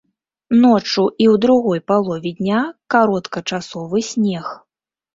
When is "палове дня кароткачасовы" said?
1.93-4.07